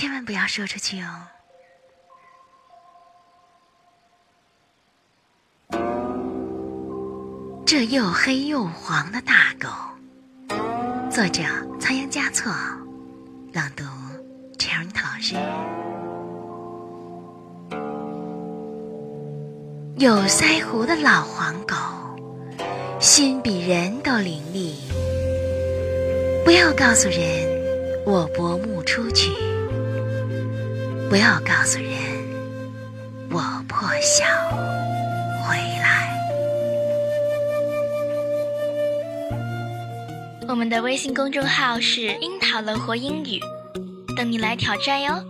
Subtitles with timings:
[0.00, 1.26] 千万不要说出去哦。
[7.66, 9.68] 这又黑又黄的大狗，
[11.10, 11.42] 作者：
[11.80, 12.52] 仓央嘉措，
[13.52, 13.82] 朗读：
[14.56, 15.34] 陈老师。
[19.96, 21.74] 有腮胡的老黄狗，
[23.00, 24.76] 心比人都伶俐。
[26.44, 29.32] 不要告诉人，我薄暮出去；
[31.08, 31.90] 不要告诉人，
[33.30, 34.26] 我破晓
[35.42, 36.14] 回来。
[40.46, 43.40] 我们的微信公众号是“樱桃乐活英语”，
[44.14, 45.24] 等你来挑战哟。